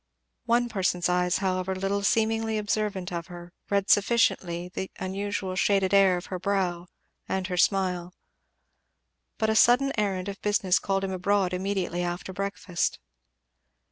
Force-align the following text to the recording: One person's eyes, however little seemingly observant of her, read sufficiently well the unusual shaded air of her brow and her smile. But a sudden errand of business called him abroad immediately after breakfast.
One 0.47 0.67
person's 0.67 1.09
eyes, 1.09 1.37
however 1.37 1.75
little 1.75 2.01
seemingly 2.01 2.57
observant 2.57 3.11
of 3.13 3.27
her, 3.27 3.53
read 3.69 3.87
sufficiently 3.91 4.61
well 4.63 4.69
the 4.73 4.91
unusual 4.97 5.55
shaded 5.55 5.93
air 5.93 6.17
of 6.17 6.25
her 6.25 6.39
brow 6.39 6.87
and 7.29 7.45
her 7.45 7.55
smile. 7.55 8.11
But 9.37 9.51
a 9.51 9.55
sudden 9.55 9.93
errand 9.99 10.27
of 10.27 10.41
business 10.41 10.79
called 10.79 11.03
him 11.03 11.11
abroad 11.11 11.53
immediately 11.53 12.01
after 12.01 12.33
breakfast. 12.33 12.97